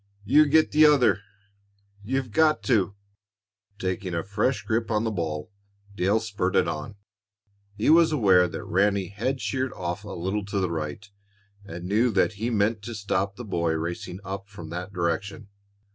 You 0.25 0.47
get 0.47 0.71
the 0.71 0.83
other 0.87 1.21
you've 2.03 2.31
got 2.31 2.63
to!" 2.63 2.95
Taking 3.77 4.15
a 4.15 4.23
fresh 4.23 4.63
grip 4.63 4.89
on 4.89 5.03
the 5.03 5.11
ball, 5.11 5.51
Dale 5.95 6.19
spurted 6.19 6.67
on. 6.67 6.95
He 7.75 7.91
was 7.91 8.11
aware 8.11 8.47
that 8.47 8.63
Ranny 8.65 9.09
had 9.09 9.39
sheered 9.41 9.73
off 9.73 10.03
a 10.03 10.09
little 10.09 10.43
to 10.45 10.59
the 10.59 10.71
right, 10.71 11.07
and 11.63 11.85
knew 11.87 12.09
that 12.13 12.33
he 12.33 12.49
meant 12.49 12.81
to 12.81 12.95
stop 12.95 13.35
the 13.35 13.45
boy 13.45 13.73
racing 13.73 14.19
up 14.23 14.49
from 14.49 14.69
that 14.71 14.91
direction. 14.91 15.49